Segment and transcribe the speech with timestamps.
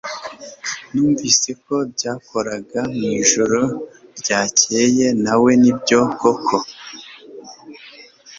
[0.91, 3.61] Numvise ko byakoraga mwijoro
[4.19, 6.57] ryakeye nawe Nibyo koko